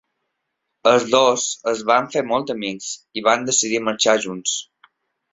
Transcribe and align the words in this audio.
Els 0.91 1.03
dos 1.15 1.43
es 1.71 1.83
van 1.91 2.07
fer 2.15 2.23
molt 2.29 2.53
amics 2.53 2.87
i 3.21 3.23
van 3.27 3.45
decidir 3.51 3.83
marxar 3.89 4.17
junts. 4.25 4.55